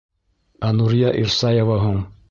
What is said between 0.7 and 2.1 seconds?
Нурия Ирсаева һуң?!